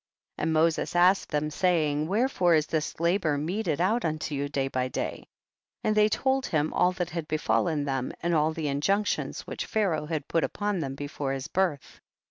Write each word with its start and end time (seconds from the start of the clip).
35. 0.37 0.43
And 0.43 0.53
Moses 0.53 0.95
asked 0.95 1.29
them, 1.29 1.51
say 1.51 1.91
ing, 1.91 2.07
wherefore 2.07 2.55
is 2.55 2.65
this 2.65 2.99
labor 2.99 3.37
meted 3.37 3.79
out 3.79 4.03
unto 4.03 4.33
you 4.33 4.49
day 4.49 4.67
by 4.67 4.87
day? 4.87 5.17
36. 5.83 5.83
And 5.83 5.95
they 5.95 6.09
told 6.09 6.45
him 6.47 6.73
all 6.73 6.91
that 6.93 7.11
had 7.11 7.27
befallen 7.27 7.83
them, 7.85 8.11
and 8.19 8.33
all 8.33 8.51
the 8.51 8.67
injunctions 8.67 9.41
which 9.45 9.67
Pharaoh 9.67 10.07
had 10.07 10.27
put 10.27 10.43
upon 10.43 10.79
them 10.79 10.95
before 10.95 11.33
his 11.33 11.47
birth, 11.47 11.81
37. 12.01 12.01